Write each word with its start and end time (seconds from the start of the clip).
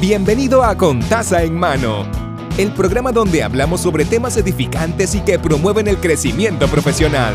Bienvenido 0.00 0.62
a 0.62 0.76
Contaza 0.76 1.44
en 1.44 1.56
Mano, 1.56 2.04
el 2.58 2.72
programa 2.72 3.12
donde 3.12 3.42
hablamos 3.42 3.80
sobre 3.80 4.04
temas 4.04 4.36
edificantes 4.36 5.14
y 5.14 5.20
que 5.20 5.38
promueven 5.38 5.86
el 5.88 5.98
crecimiento 5.98 6.66
profesional. 6.66 7.32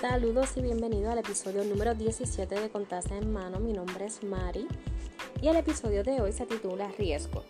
Saludos 0.00 0.50
y 0.56 0.60
bienvenido 0.60 1.10
al 1.10 1.18
episodio 1.18 1.64
número 1.64 1.94
17 1.94 2.54
de 2.54 2.68
Contaza 2.68 3.16
en 3.16 3.32
Mano. 3.32 3.58
Mi 3.58 3.72
nombre 3.72 4.04
es 4.04 4.22
Mari 4.22 4.68
y 5.40 5.48
el 5.48 5.56
episodio 5.56 6.04
de 6.04 6.20
hoy 6.20 6.32
se 6.32 6.46
titula 6.46 6.90
Riesgo. 6.98 7.42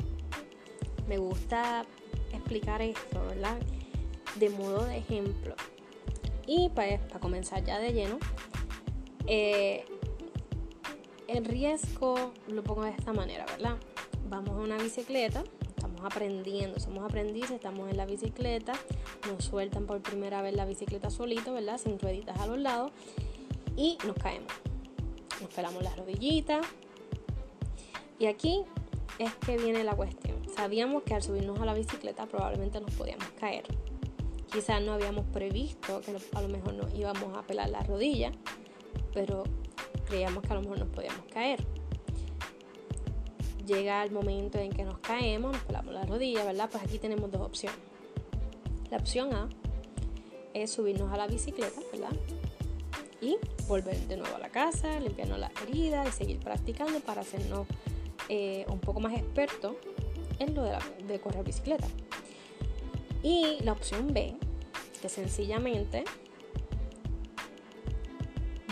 Me 1.09 1.18
gusta 1.18 1.84
explicar 2.32 2.80
esto, 2.80 3.20
¿verdad? 3.29 3.59
De 4.36 4.48
modo 4.50 4.84
de 4.84 4.98
ejemplo. 4.98 5.57
Y 6.51 6.69
pues, 6.71 6.98
para 7.03 7.21
comenzar 7.21 7.63
ya 7.63 7.79
de 7.79 7.93
lleno, 7.93 8.18
eh, 9.29 9.85
el 11.29 11.45
riesgo 11.45 12.32
lo 12.49 12.64
pongo 12.64 12.82
de 12.82 12.91
esta 12.91 13.13
manera, 13.13 13.46
¿verdad? 13.46 13.77
Vamos 14.29 14.57
a 14.57 14.61
una 14.61 14.77
bicicleta, 14.77 15.44
estamos 15.68 16.00
aprendiendo, 16.03 16.81
somos 16.81 17.05
aprendices, 17.05 17.53
estamos 17.53 17.89
en 17.89 17.96
la 17.96 18.05
bicicleta, 18.05 18.72
nos 19.29 19.44
sueltan 19.44 19.86
por 19.86 20.03
primera 20.03 20.43
vez 20.43 20.53
la 20.57 20.64
bicicleta 20.64 21.08
solito, 21.08 21.53
¿verdad? 21.53 21.79
Sin 21.79 22.00
rueditas 22.00 22.36
a 22.41 22.49
los 22.49 22.58
lados 22.58 22.91
y 23.77 23.96
nos 24.05 24.17
caemos. 24.17 24.53
Nos 25.41 25.55
pelamos 25.55 25.85
las 25.85 25.96
rodillitas. 25.96 26.67
Y 28.19 28.27
aquí 28.27 28.64
es 29.21 29.32
que 29.36 29.57
viene 29.57 29.85
la 29.85 29.94
cuestión. 29.94 30.36
Sabíamos 30.57 31.05
que 31.05 31.14
al 31.14 31.22
subirnos 31.22 31.61
a 31.61 31.64
la 31.64 31.75
bicicleta 31.75 32.27
probablemente 32.27 32.80
nos 32.80 32.92
podíamos 32.94 33.28
caer. 33.39 33.67
Quizás 34.50 34.83
no 34.83 34.92
habíamos 34.92 35.27
previsto 35.27 36.00
que 36.00 36.17
a 36.33 36.42
lo 36.42 36.48
mejor 36.48 36.75
nos 36.75 36.92
íbamos 36.92 37.36
a 37.36 37.42
pelar 37.42 37.70
la 37.70 37.83
rodilla, 37.83 38.33
pero 39.14 39.44
creíamos 40.06 40.42
que 40.42 40.52
a 40.52 40.55
lo 40.56 40.62
mejor 40.62 40.78
nos 40.80 40.88
podíamos 40.88 41.24
caer. 41.33 41.64
Llega 43.64 44.02
el 44.02 44.11
momento 44.11 44.58
en 44.58 44.72
que 44.72 44.84
nos 44.84 44.98
caemos, 44.98 45.52
nos 45.52 45.62
pelamos 45.62 45.94
la 45.94 46.05
rodilla, 46.05 46.44
¿verdad? 46.44 46.69
Pues 46.70 46.83
aquí 46.83 46.98
tenemos 46.98 47.30
dos 47.30 47.42
opciones. 47.42 47.78
La 48.91 48.97
opción 48.97 49.33
A 49.34 49.48
es 50.52 50.72
subirnos 50.72 51.12
a 51.12 51.17
la 51.17 51.28
bicicleta, 51.28 51.80
¿verdad? 51.92 52.11
Y 53.20 53.36
volver 53.69 53.96
de 54.08 54.17
nuevo 54.17 54.34
a 54.34 54.41
la 54.41 54.48
casa, 54.48 54.98
limpiarnos 54.98 55.39
las 55.39 55.52
heridas 55.62 56.08
y 56.08 56.12
seguir 56.12 56.41
practicando 56.41 56.98
para 56.98 57.20
hacernos 57.20 57.69
eh, 58.28 58.64
un 58.69 58.80
poco 58.80 58.98
más 58.98 59.12
expertos 59.12 59.77
en 60.41 60.56
lo 60.56 60.64
de, 60.64 60.77
de 61.06 61.20
correr 61.20 61.44
bicicleta. 61.44 61.86
Y 63.22 63.58
la 63.62 63.72
opción 63.72 64.12
B, 64.12 64.34
que 65.00 65.08
sencillamente 65.08 66.04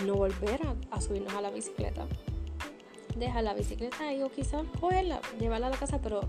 no 0.05 0.15
volver 0.15 0.61
a, 0.91 1.01
subirnos 1.01 1.35
a 1.35 1.41
la 1.41 1.51
bicicleta. 1.51 2.07
Dejar 3.17 3.45
la 3.45 3.55
bicicleta 3.55 4.09
ahí 4.09 4.23
o 4.23 4.31
quizás 4.31 4.65
cogerla, 4.81 5.21
llevarla 5.41 5.69
a 5.69 5.71
la 5.71 5.77
casa, 5.77 6.01
pero 6.01 6.21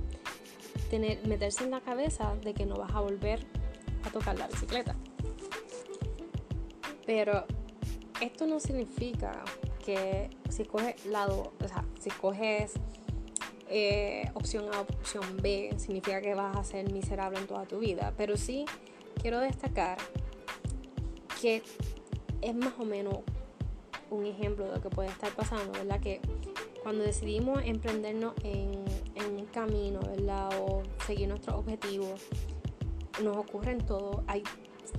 tener, 0.90 1.26
meterse 1.28 1.64
en 1.64 1.72
la 1.72 1.82
cabeza 1.82 2.36
de 2.44 2.54
que 2.54 2.66
no 2.66 2.76
vas 2.76 2.92
a 2.94 3.00
volver 3.02 3.46
a 4.04 4.10
tocar 4.10 4.38
la 4.38 4.48
bicicleta. 4.48 4.96
Pero 7.06 7.46
esto 8.22 8.48
no 8.48 8.60
significa 8.60 9.44
que 9.86 10.30
si 10.50 10.66
coges 10.66 11.06
lado, 11.06 11.54
o 11.64 11.68
sea, 11.68 11.86
si 12.00 12.10
coges 12.10 12.74
eh, 13.70 14.32
opción 14.34 14.66
A, 14.74 14.82
opción 14.82 15.38
B, 15.42 15.76
significa 15.78 16.22
que 16.22 16.34
vas 16.34 16.56
a 16.58 16.64
ser 16.64 16.92
miserable 16.92 17.40
en 17.40 17.48
toda 17.48 17.66
tu 17.66 17.80
vida. 17.80 18.14
Pero 18.18 18.36
sí 18.36 18.66
quiero 19.22 19.40
destacar 19.40 19.98
que 21.42 21.64
es 22.42 22.56
más 22.56 22.74
o 22.80 22.86
menos 22.86 23.20
un 24.10 24.26
ejemplo 24.26 24.66
de 24.66 24.76
lo 24.76 24.82
que 24.82 24.90
puede 24.90 25.10
estar 25.10 25.34
pasando, 25.36 25.72
¿verdad? 25.72 26.00
Que 26.00 26.20
cuando 26.84 27.04
decidimos 27.04 27.62
emprendernos 27.64 28.34
en, 28.44 28.86
un 29.38 29.46
camino, 29.48 30.00
¿verdad? 30.00 30.50
O 30.62 30.84
seguir 31.06 31.28
nuestros 31.28 31.56
objetivos, 31.56 32.22
nos 33.22 33.38
ocurren 33.38 33.80
todo, 33.80 34.24
hay 34.28 34.44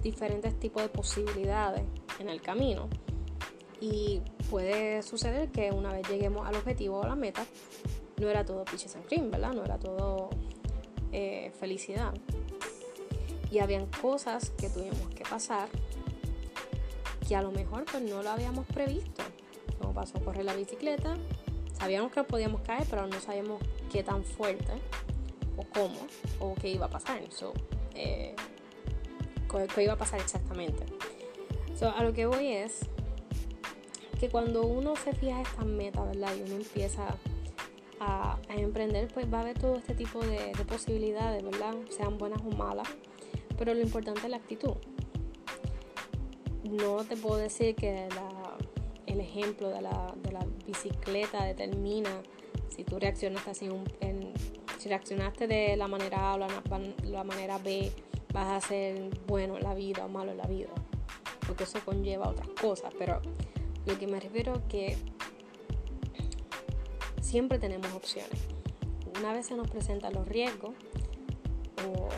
diferentes 0.02 0.58
tipos 0.58 0.82
de 0.82 0.88
posibilidades 0.88 1.82
en 2.18 2.28
el 2.28 2.40
camino. 2.40 2.88
Y 3.80 4.20
puede 4.50 5.02
suceder 5.02 5.50
que 5.50 5.70
una 5.70 5.92
vez 5.92 6.06
lleguemos 6.08 6.46
al 6.46 6.54
objetivo 6.56 6.98
o 6.98 7.02
a 7.02 7.08
la 7.08 7.16
meta, 7.16 7.46
no 8.20 8.28
era 8.28 8.44
todo 8.44 8.64
pitches 8.64 8.94
and 8.96 9.06
cream, 9.06 9.30
¿verdad? 9.30 9.52
No 9.54 9.64
era 9.64 9.78
todo 9.78 10.28
eh, 11.12 11.50
felicidad. 11.58 12.12
Y 13.50 13.58
habían 13.58 13.86
cosas 13.86 14.50
que 14.50 14.68
tuvimos 14.68 15.08
que 15.14 15.24
pasar 15.24 15.68
que 17.26 17.36
a 17.36 17.42
lo 17.42 17.50
mejor 17.52 17.84
pues 17.84 18.02
no 18.02 18.22
lo 18.22 18.30
habíamos 18.30 18.66
previsto. 18.66 19.22
Como 19.78 19.94
pasó 19.94 20.18
a 20.18 20.20
correr 20.20 20.44
la 20.44 20.54
bicicleta, 20.54 21.16
sabíamos 21.78 22.12
que 22.12 22.22
podíamos 22.24 22.60
caer, 22.62 22.86
pero 22.90 23.06
no 23.06 23.20
sabíamos 23.20 23.62
qué 23.90 24.02
tan 24.02 24.24
fuerte 24.24 24.72
o 25.56 25.64
cómo 25.72 25.98
o 26.38 26.54
qué 26.54 26.70
iba 26.70 26.86
a 26.86 26.90
pasar. 26.90 27.20
So, 27.30 27.52
eh, 27.94 28.34
qué 29.74 29.82
iba 29.82 29.94
a 29.94 29.98
pasar 29.98 30.20
exactamente. 30.20 30.84
So, 31.78 31.90
a 31.90 32.02
lo 32.02 32.12
que 32.12 32.26
voy 32.26 32.48
es 32.48 32.80
que 34.20 34.28
cuando 34.28 34.62
uno 34.62 34.96
se 34.96 35.14
fija 35.14 35.40
estas 35.40 35.64
metas, 35.64 36.06
¿verdad? 36.06 36.34
Y 36.36 36.42
uno 36.42 36.56
empieza 36.56 37.16
a, 38.00 38.38
emprender, 38.48 39.08
pues 39.12 39.32
va 39.32 39.38
a 39.38 39.40
haber 39.42 39.58
todo 39.58 39.76
este 39.76 39.94
tipo 39.94 40.20
de, 40.20 40.52
posibilidades, 40.68 41.42
¿verdad? 41.42 41.74
Sean 41.90 42.18
buenas 42.18 42.40
o 42.42 42.50
malas. 42.50 42.88
Pero 43.60 43.74
lo 43.74 43.82
importante 43.82 44.20
es 44.22 44.30
la 44.30 44.38
actitud. 44.38 44.72
No 46.64 47.04
te 47.04 47.14
puedo 47.14 47.36
decir 47.36 47.74
que 47.74 48.08
el 49.04 49.20
ejemplo 49.20 49.68
de 49.68 49.82
la, 49.82 50.14
bicicleta 50.66 51.44
determina 51.44 52.22
si 52.68 52.84
tú 52.84 52.98
reaccionaste 52.98 53.50
así 53.50 53.68
si 54.78 54.88
reaccionaste 54.88 55.46
de 55.46 55.76
la 55.76 55.88
manera 55.88 56.30
A 56.30 56.34
o 56.36 56.38
la, 56.38 56.48
la 57.04 57.24
manera 57.24 57.58
B, 57.58 57.92
vas 58.32 58.64
a 58.64 58.66
ser 58.66 59.10
bueno 59.26 59.58
en 59.58 59.64
la 59.64 59.74
vida 59.74 60.06
o 60.06 60.08
malo 60.08 60.30
en 60.30 60.38
la 60.38 60.46
vida. 60.46 60.70
Porque 61.46 61.64
eso 61.64 61.80
conlleva 61.84 62.30
otras 62.30 62.48
cosas. 62.58 62.94
Pero 62.98 63.20
lo 63.84 63.98
que 63.98 64.06
me 64.06 64.20
refiero 64.20 64.54
es 64.54 64.62
que 64.70 64.96
siempre 67.20 67.58
tenemos 67.58 67.92
opciones. 67.92 68.40
Una 69.18 69.34
vez 69.34 69.48
se 69.48 69.54
nos 69.54 69.68
presentan 69.68 70.14
los 70.14 70.26
riesgos 70.26 70.70
o 71.86 72.08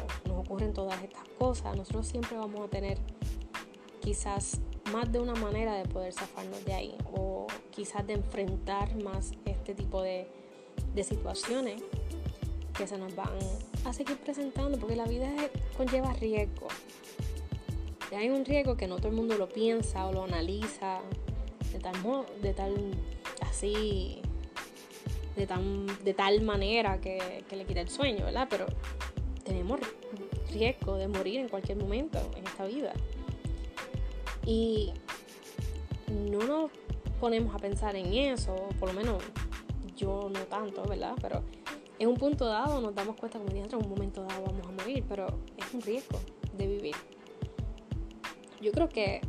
ocurren 0.52 0.74
todas 0.74 1.02
estas 1.02 1.26
cosas, 1.38 1.74
nosotros 1.74 2.06
siempre 2.06 2.36
vamos 2.36 2.60
a 2.60 2.68
tener 2.68 2.98
quizás 4.02 4.60
más 4.92 5.10
de 5.10 5.18
una 5.18 5.34
manera 5.34 5.74
de 5.76 5.88
poder 5.88 6.12
zafarnos 6.12 6.62
de 6.66 6.74
ahí 6.74 6.94
o 7.10 7.46
quizás 7.70 8.06
de 8.06 8.12
enfrentar 8.12 8.94
más 9.02 9.32
este 9.46 9.74
tipo 9.74 10.02
de, 10.02 10.28
situaciones 11.02 11.82
que 12.76 12.86
se 12.86 12.98
nos 12.98 13.16
van 13.16 13.30
a 13.86 13.94
seguir 13.94 14.18
presentando 14.18 14.78
porque 14.78 14.94
la 14.94 15.06
vida 15.06 15.30
conlleva 15.74 16.12
riesgo. 16.12 16.68
Y 18.10 18.14
hay 18.14 18.28
un 18.28 18.44
riesgo 18.44 18.76
que 18.76 18.86
no 18.86 18.96
todo 18.96 19.08
el 19.08 19.14
mundo 19.14 19.38
lo 19.38 19.48
piensa 19.48 20.06
o 20.06 20.12
lo 20.12 20.24
analiza 20.24 21.00
de 21.72 21.78
tal, 21.78 21.94
de 22.42 22.52
tal 22.52 22.74
así 23.40 24.20
de, 25.34 25.46
tan, 25.46 25.86
de 26.04 26.12
tal 26.12 26.42
manera 26.42 27.00
que, 27.00 27.42
le 27.50 27.64
quita 27.64 27.80
el 27.80 27.88
sueño, 27.88 28.26
¿verdad? 28.26 28.48
Pero 28.50 28.66
tenemos 29.44 29.80
riesgo 30.52 30.96
de 30.96 31.08
morir 31.08 31.40
en 31.40 31.48
cualquier 31.48 31.78
momento 31.78 32.18
en 32.36 32.46
esta 32.46 32.64
vida. 32.66 32.92
Y 34.44 34.92
no 36.10 36.38
nos 36.38 36.70
ponemos 37.20 37.54
a 37.54 37.58
pensar 37.58 37.96
en 37.96 38.12
eso, 38.12 38.68
por 38.78 38.92
lo 38.92 38.94
menos 38.94 39.22
yo 39.96 40.30
no 40.32 40.40
tanto, 40.46 40.82
¿verdad? 40.84 41.14
Pero 41.20 41.42
en 41.98 42.08
un 42.08 42.16
punto 42.16 42.46
dado 42.46 42.80
nos 42.80 42.94
damos 42.94 43.16
cuenta 43.16 43.38
como 43.38 43.50
en 43.50 43.74
un 43.74 43.88
momento 43.88 44.24
dado 44.24 44.42
vamos 44.44 44.66
a 44.66 44.72
morir, 44.72 45.04
pero 45.08 45.26
es 45.56 45.72
un 45.72 45.80
riesgo 45.80 46.18
de 46.56 46.66
vivir. 46.66 46.96
Yo 48.60 48.72
creo 48.72 48.88
que 48.88 49.20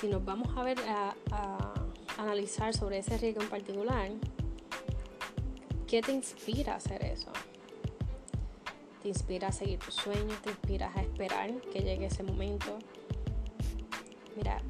si 0.00 0.08
nos 0.08 0.24
vamos 0.24 0.48
a 0.56 0.62
ver 0.62 0.78
a 0.88 1.14
analizar 2.18 2.74
sobre 2.74 2.98
ese 2.98 3.16
riesgo 3.18 3.42
en 3.42 3.48
particular, 3.48 4.10
¿Qué 5.92 6.00
te 6.00 6.10
inspira 6.10 6.72
a 6.72 6.76
hacer 6.76 7.04
eso? 7.04 7.30
¿Te 9.02 9.08
inspira 9.08 9.48
a 9.48 9.52
seguir 9.52 9.78
tus 9.78 9.94
sueños? 9.94 10.40
¿Te 10.42 10.50
inspira 10.50 10.92
a 10.94 11.02
esperar 11.02 11.52
que 11.72 11.80
llegue 11.80 12.06
ese 12.06 12.22
momento? 12.22 12.78
Mira, 14.36 14.62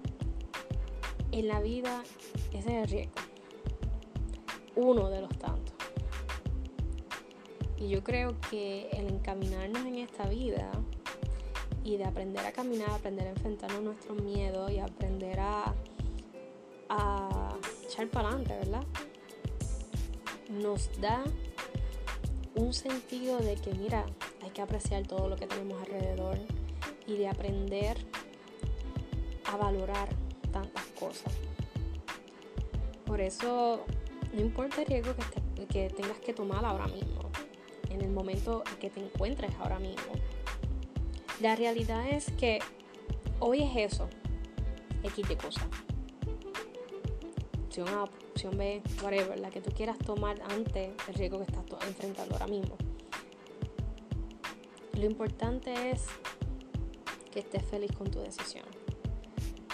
en 1.30 1.48
la 1.48 1.60
vida 1.60 2.02
ese 2.52 2.58
es 2.58 2.66
el 2.66 2.88
riesgo. 2.88 3.14
Uno 4.76 5.10
de 5.10 5.20
los 5.20 5.38
tantos. 5.38 5.74
Y 7.76 7.88
yo 7.88 8.02
creo 8.02 8.40
que 8.50 8.88
el 8.92 9.08
encaminarnos 9.08 9.84
en 9.84 9.96
esta 9.96 10.26
vida 10.28 10.70
y 11.84 11.96
de 11.96 12.04
aprender 12.04 12.46
a 12.46 12.52
caminar, 12.52 12.90
aprender 12.90 13.26
a 13.26 13.30
enfrentarnos 13.30 13.78
a 13.78 13.82
nuestros 13.82 14.22
miedos 14.22 14.70
y 14.70 14.78
aprender 14.78 15.40
a, 15.40 15.74
a 16.88 17.56
echar 17.84 18.08
para 18.08 18.28
adelante, 18.28 18.56
¿verdad? 18.56 18.86
nos 20.52 20.90
da 21.00 21.24
un 22.54 22.72
sentido 22.72 23.38
de 23.38 23.56
que, 23.56 23.74
mira, 23.74 24.04
hay 24.42 24.50
que 24.50 24.62
apreciar 24.62 25.06
todo 25.06 25.28
lo 25.28 25.36
que 25.36 25.46
tenemos 25.46 25.80
alrededor 25.82 26.38
y 27.06 27.16
de 27.16 27.28
aprender 27.28 27.96
a 29.46 29.56
valorar 29.56 30.08
tantas 30.52 30.84
cosas. 30.98 31.32
Por 33.04 33.20
eso 33.20 33.84
no 34.32 34.40
importa 34.40 34.80
el 34.82 34.86
riesgo 34.86 35.14
que, 35.68 35.88
tengas 35.90 36.18
que 36.18 36.32
tomar 36.32 36.64
ahora 36.64 36.86
mismo, 36.86 37.30
en 37.88 38.02
el 38.02 38.10
momento 38.10 38.62
en 38.70 38.76
que 38.76 38.90
te 38.90 39.00
encuentres 39.00 39.54
ahora 39.56 39.78
mismo. 39.78 40.12
La 41.40 41.56
realidad 41.56 42.06
es 42.08 42.30
que 42.32 42.58
hoy 43.40 43.62
es 43.62 43.92
eso, 43.92 44.08
X 45.02 45.28
de 45.28 45.36
cosas. 45.36 45.64
Opción 47.66 47.88
A, 47.88 48.04
opción 48.32 48.56
B, 48.56 48.82
whatever, 49.02 49.38
la 49.38 49.50
que 49.50 49.60
tú 49.60 49.70
quieras 49.70 49.98
tomar 49.98 50.40
ante 50.50 50.94
el 51.08 51.14
riesgo 51.14 51.38
que 51.38 51.44
estás 51.44 51.64
enfrentando 51.86 52.34
ahora 52.34 52.46
mismo. 52.46 52.76
Lo 54.94 55.04
importante 55.04 55.90
es 55.90 56.06
que 57.30 57.40
estés 57.40 57.64
feliz 57.64 57.92
con 57.92 58.10
tu 58.10 58.20
decisión. 58.20 58.64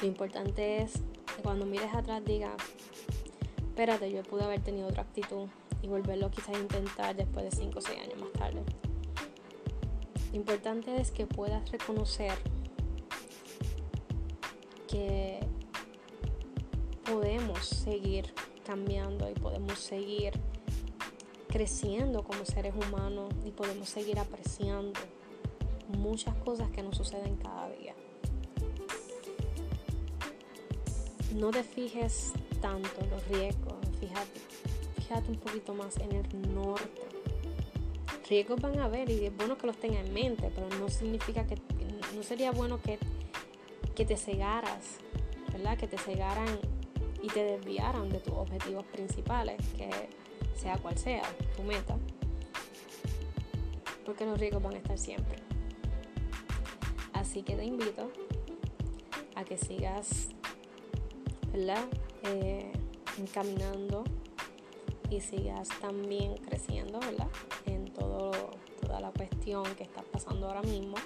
Lo 0.01 0.07
importante 0.07 0.83
es 0.83 0.93
que 1.35 1.43
cuando 1.43 1.67
mires 1.67 1.93
atrás 1.95 2.25
digas, 2.25 2.55
espérate, 3.59 4.11
yo 4.11 4.23
pude 4.23 4.45
haber 4.45 4.61
tenido 4.61 4.89
otra 4.89 5.03
actitud 5.03 5.49
y 5.83 5.89
volverlo 5.89 6.31
quizás 6.31 6.57
a 6.57 6.59
intentar 6.59 7.17
después 7.17 7.45
de 7.45 7.51
5 7.51 7.79
o 7.79 7.83
6 7.83 7.99
años 8.01 8.19
más 8.19 8.33
tarde. 8.33 8.63
Lo 10.31 10.37
importante 10.37 11.01
es 11.01 11.11
que 11.11 11.27
puedas 11.27 11.71
reconocer 11.71 12.33
que 14.89 15.41
seguir 17.65 18.33
cambiando 18.65 19.31
y 19.31 19.35
podemos 19.35 19.79
seguir 19.79 20.33
creciendo 21.49 22.23
como 22.23 22.45
seres 22.45 22.75
humanos 22.75 23.33
y 23.45 23.51
podemos 23.51 23.89
seguir 23.89 24.19
apreciando 24.19 25.01
muchas 25.97 26.35
cosas 26.37 26.71
que 26.71 26.83
nos 26.83 26.97
suceden 26.97 27.37
cada 27.37 27.71
día. 27.71 27.95
No 31.35 31.51
te 31.51 31.63
fijes 31.63 32.33
tanto 32.61 33.01
en 33.01 33.11
los 33.11 33.27
riesgos, 33.29 33.75
fíjate, 34.01 34.41
fíjate 34.97 35.31
un 35.31 35.39
poquito 35.39 35.75
más 35.75 35.97
en 35.99 36.13
el 36.13 36.55
norte. 36.55 37.03
Riesgos 38.29 38.61
van 38.61 38.79
a 38.79 38.85
haber 38.85 39.09
y 39.09 39.25
es 39.25 39.37
bueno 39.37 39.57
que 39.57 39.67
los 39.67 39.79
tengas 39.79 40.07
en 40.07 40.13
mente, 40.13 40.51
pero 40.55 40.69
no 40.79 40.89
significa 40.89 41.47
que 41.47 41.57
no 42.15 42.23
sería 42.23 42.51
bueno 42.51 42.81
que, 42.83 42.99
que 43.95 44.05
te 44.05 44.17
cegaras, 44.17 44.99
¿verdad? 45.53 45.79
Que 45.79 45.87
te 45.87 45.97
cegaran 45.97 46.59
y 47.23 47.29
te 47.29 47.43
desviaran 47.45 48.09
de 48.09 48.21
tus 48.21 48.35
objetivos 48.35 48.85
principales, 48.87 49.57
que 49.77 49.91
sea 50.55 50.77
cual 50.79 50.97
sea 50.97 51.23
tu 51.57 51.63
meta, 51.63 51.97
porque 54.05 54.25
los 54.25 54.39
riesgos 54.39 54.63
van 54.63 54.75
a 54.75 54.79
estar 54.79 54.99
siempre. 54.99 55.37
Así 57.13 57.43
que 57.43 57.57
te 57.57 57.65
invito 57.65 58.11
a 59.35 59.45
que 59.45 59.59
sigas, 59.59 60.29
¿verdad? 61.53 61.85
Eh, 62.25 62.73
encaminando 63.19 64.05
y 65.11 65.21
sigas 65.21 65.69
también 65.81 66.37
creciendo, 66.37 67.01
¿verdad? 67.01 67.29
En 67.67 67.93
todo, 67.93 68.31
toda 68.81 69.01
la 69.01 69.11
cuestión 69.11 69.65
que 69.77 69.83
estás 69.83 70.05
pasando 70.05 70.47
ahora 70.47 70.63
mismo. 70.63 70.97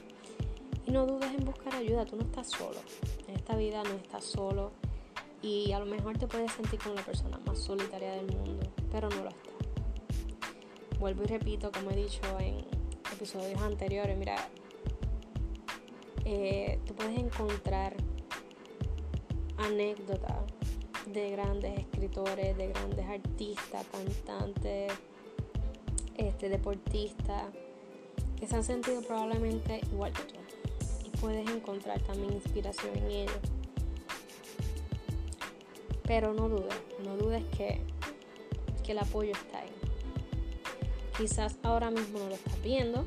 Y 0.86 0.90
no 0.90 1.06
dudes 1.06 1.32
en 1.32 1.44
buscar 1.44 1.74
ayuda, 1.74 2.04
tú 2.04 2.16
no 2.16 2.22
estás 2.22 2.50
solo. 2.50 2.78
En 3.28 3.36
esta 3.36 3.56
vida 3.56 3.82
no 3.84 3.94
estás 3.94 4.24
solo 4.24 4.72
y 5.42 5.72
a 5.72 5.80
lo 5.80 5.86
mejor 5.86 6.16
te 6.16 6.28
puedes 6.28 6.52
sentir 6.52 6.78
como 6.80 6.94
la 6.94 7.04
persona 7.04 7.38
más 7.44 7.58
solitaria 7.58 8.12
del 8.12 8.26
mundo, 8.26 8.72
pero 8.90 9.08
no 9.10 9.24
lo 9.24 9.28
estás. 9.28 9.52
Vuelvo 11.00 11.24
y 11.24 11.26
repito, 11.26 11.72
como 11.72 11.90
he 11.90 11.96
dicho 11.96 12.20
en 12.38 12.64
episodios 13.12 13.60
anteriores, 13.60 14.16
mira, 14.16 14.36
eh, 16.24 16.78
tú 16.86 16.94
puedes 16.94 17.18
encontrar 17.18 17.96
anécdotas 19.58 20.36
de 21.06 21.30
grandes 21.30 21.78
escritores, 21.80 22.56
de 22.56 22.68
grandes 22.68 23.06
artistas, 23.06 23.84
cantantes, 23.90 24.92
este, 26.16 26.48
deportistas, 26.48 27.46
que 28.38 28.46
se 28.46 28.54
han 28.54 28.64
sentido 28.64 29.02
probablemente 29.02 29.80
igual 29.92 30.12
que 30.12 30.22
tú. 30.22 30.34
Y 31.04 31.10
puedes 31.18 31.48
encontrar 31.50 32.00
también 32.02 32.32
inspiración 32.32 32.96
en 32.96 33.10
ellos. 33.10 33.51
Pero 36.14 36.34
no 36.34 36.46
dudes, 36.46 36.74
no 37.02 37.16
dudes 37.16 37.42
que, 37.56 37.80
que 38.84 38.92
el 38.92 38.98
apoyo 38.98 39.32
está 39.32 39.60
ahí. 39.60 39.70
Quizás 41.16 41.56
ahora 41.62 41.90
mismo 41.90 42.18
no 42.18 42.28
lo 42.28 42.34
estás 42.34 42.62
viendo. 42.62 43.06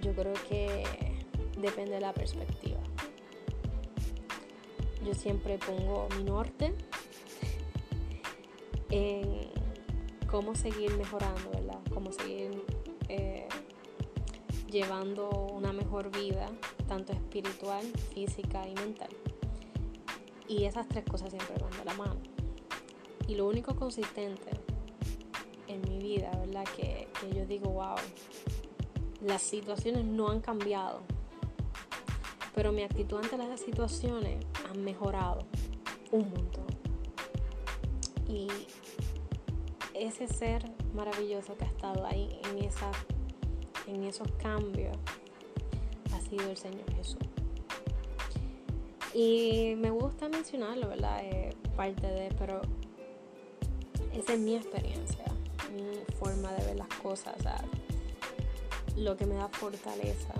Yo 0.00 0.14
creo 0.14 0.32
que 0.48 0.82
depende 1.58 1.96
de 1.96 2.00
la 2.00 2.14
perspectiva. 2.14 2.80
Yo 5.04 5.12
siempre 5.12 5.58
pongo 5.58 6.08
mi 6.16 6.24
norte 6.24 6.72
en 8.90 9.50
cómo 10.26 10.54
seguir 10.54 10.96
mejorando, 10.96 11.50
¿verdad? 11.50 11.80
Cómo 11.92 12.12
seguir 12.12 12.64
eh, 13.10 13.46
llevando 14.70 15.28
una 15.52 15.74
mejor 15.74 16.10
vida, 16.18 16.48
tanto 16.88 17.12
espiritual, 17.12 17.84
física 18.14 18.66
y 18.66 18.72
mental. 18.72 19.10
Y 20.48 20.64
esas 20.64 20.88
tres 20.88 21.04
cosas 21.04 21.30
siempre 21.30 21.56
van 21.60 21.76
de 21.78 21.84
la 21.84 21.94
mano. 21.94 22.16
Y 23.26 23.34
lo 23.34 23.46
único 23.48 23.74
consistente 23.74 24.50
en 25.66 25.82
mi 25.82 25.98
vida, 25.98 26.30
¿verdad? 26.38 26.64
Que, 26.76 27.08
yo 27.34 27.44
digo, 27.46 27.70
wow, 27.70 27.96
las 29.22 29.42
situaciones 29.42 30.04
no 30.04 30.28
han 30.28 30.40
cambiado. 30.40 31.00
Pero 32.54 32.72
mi 32.72 32.82
actitud 32.82 33.18
ante 33.22 33.36
las 33.36 33.60
situaciones 33.60 34.44
ha 34.68 34.74
mejorado 34.74 35.40
un 36.12 36.30
montón. 36.30 36.66
Y 38.28 38.48
ese 39.94 40.28
ser 40.28 40.70
maravilloso 40.94 41.56
que 41.56 41.64
ha 41.64 41.68
estado 41.68 42.06
ahí 42.06 42.40
en, 42.50 42.64
esa, 42.64 42.90
en 43.86 44.04
esos 44.04 44.30
cambios 44.32 44.96
ha 46.14 46.20
sido 46.20 46.50
el 46.50 46.56
Señor 46.56 46.92
Jesús. 46.94 47.18
Y 49.18 49.74
me 49.78 49.88
gusta 49.88 50.28
mencionarlo, 50.28 50.90
¿verdad? 50.90 51.22
parte 51.74 52.06
de, 52.06 52.28
pero 52.38 52.60
esa 54.12 54.34
es 54.34 54.38
mi 54.38 54.56
experiencia, 54.56 55.24
mi 55.74 56.04
forma 56.16 56.52
de 56.52 56.66
ver 56.66 56.76
las 56.76 56.88
cosas, 57.02 57.34
lo 58.94 59.16
que 59.16 59.24
me 59.24 59.36
da 59.36 59.48
fortaleza, 59.48 60.34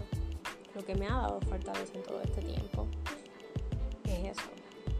lo 0.75 0.85
que 0.85 0.95
me 0.95 1.07
ha 1.07 1.13
dado 1.13 1.41
fortaleza 1.41 1.91
en 1.95 2.03
todo 2.03 2.21
este 2.21 2.43
tiempo, 2.43 2.87
es 4.05 4.37
eso. 4.37 4.51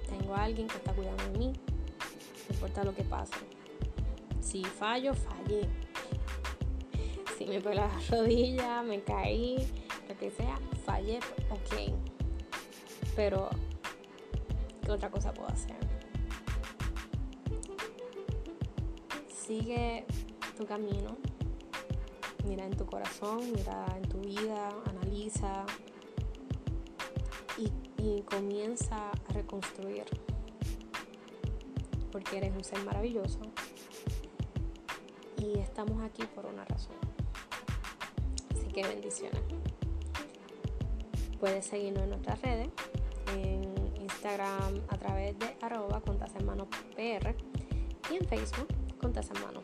Tengo 0.09 0.35
a 0.35 0.45
alguien 0.45 0.69
que 0.69 0.79
está 0.79 0.95
cuidando 0.95 1.25
de 1.25 1.39
mí, 1.39 1.53
no 1.53 2.55
importa 2.55 2.83
lo 2.83 2.95
que 2.95 3.05
pase. 3.05 3.35
Si 4.41 4.65
fallo, 4.65 5.13
fallé. 5.13 5.69
Si 7.37 7.45
me 7.45 7.61
pego 7.61 7.75
la 7.75 7.91
rodilla, 8.09 8.81
me 8.81 9.03
caí, 9.03 9.71
lo 10.09 10.17
que 10.17 10.31
sea, 10.31 10.59
fallé, 10.87 11.19
ok. 11.51 11.93
Pero 13.15 13.51
¿qué 14.87 14.93
otra 14.93 15.11
cosa 15.11 15.35
puedo 15.35 15.49
hacer? 15.49 15.77
Sigue 19.29 20.07
tu 20.57 20.65
camino, 20.65 21.17
mira 22.47 22.65
en 22.65 22.77
tu 22.77 22.87
corazón, 22.87 23.41
mira 23.53 23.85
en 23.97 24.09
tu 24.09 24.21
vida, 24.21 24.69
analiza 24.89 25.67
y, 27.59 28.23
comienza 28.23 29.11
a 29.11 29.33
reconstruir, 29.33 30.05
porque 32.13 32.37
eres 32.39 32.55
un 32.55 32.63
ser 32.63 32.79
maravilloso 32.85 33.41
y 35.39 35.59
estamos 35.59 36.01
aquí 36.05 36.23
por 36.35 36.47
una 36.47 36.65
razón. 36.65 36.95
Así 38.55 38.69
que 38.69 38.83
bendiciones. 38.87 39.41
Puedes 41.41 41.67
seguirnos 41.67 42.05
en 42.05 42.11
nuestras 42.11 42.41
redes, 42.43 42.69
Instagram 44.27 44.83
a 44.89 44.99
través 44.99 45.39
de 45.39 45.57
arroba 45.61 46.03
y 48.11 48.17
en 48.17 48.27
Facebook 48.27 48.67
contas 49.01 49.31
hermano. 49.31 49.63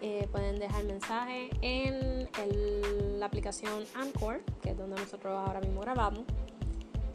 Eh, 0.00 0.26
pueden 0.32 0.58
dejar 0.58 0.82
mensaje 0.84 1.50
en 1.60 2.28
la 3.20 3.26
aplicación 3.26 3.84
Anchor, 3.94 4.40
que 4.62 4.70
es 4.70 4.76
donde 4.76 5.00
nosotros 5.00 5.38
ahora 5.38 5.60
mismo 5.60 5.80
grabamos. 5.80 6.24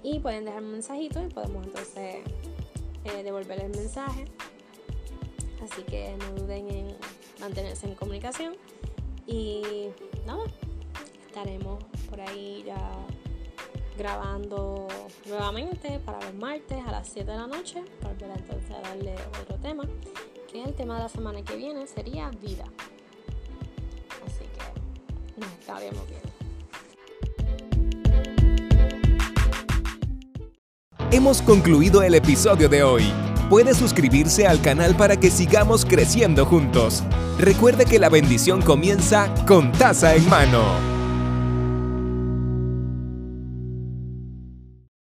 Y 0.03 0.19
pueden 0.19 0.45
dejar 0.45 0.63
un 0.63 0.71
mensajito 0.71 1.21
y 1.21 1.27
podemos 1.27 1.65
entonces 1.65 2.17
eh, 3.03 3.23
devolver 3.23 3.59
el 3.59 3.71
mensaje. 3.71 4.25
Así 5.63 5.81
que 5.83 6.15
no 6.17 6.41
duden 6.41 6.69
en 6.69 6.95
mantenerse 7.41 7.87
en 7.87 7.95
comunicación. 7.95 8.55
Y 9.27 9.89
nada, 10.25 10.43
estaremos 11.27 11.83
por 12.09 12.21
ahí 12.21 12.63
ya 12.65 12.77
grabando 13.97 14.87
nuevamente 15.25 15.99
para 15.99 16.19
los 16.21 16.33
martes 16.35 16.77
a 16.85 16.91
las 16.91 17.07
7 17.07 17.31
de 17.31 17.37
la 17.37 17.47
noche, 17.47 17.83
para 18.01 18.13
volver 18.13 18.37
entonces 18.37 18.71
a 18.71 18.81
darle 18.81 19.15
otro 19.41 19.55
tema, 19.57 19.83
que 20.51 20.63
el 20.63 20.73
tema 20.73 20.95
de 20.95 21.03
la 21.03 21.09
semana 21.09 21.41
que 21.43 21.55
viene 21.55 21.87
sería 21.87 22.29
vida. 22.29 22.65
Así 24.25 24.45
que 24.45 25.39
nos 25.39 25.51
estaremos 25.51 26.03
viendo. 26.09 26.25
Hemos 31.11 31.41
concluido 31.41 32.03
el 32.03 32.15
episodio 32.15 32.67
de 32.67 32.83
hoy. 32.83 33.03
Puede 33.49 33.73
suscribirse 33.73 34.47
al 34.47 34.61
canal 34.61 34.97
para 34.97 35.17
que 35.17 35.29
sigamos 35.29 35.85
creciendo 35.85 36.45
juntos. 36.45 37.03
Recuerde 37.37 37.85
que 37.85 37.99
la 37.99 38.09
bendición 38.09 38.61
comienza 38.61 39.33
con 39.45 39.71
taza 39.71 40.15
en 40.15 40.27
mano. 40.27 40.94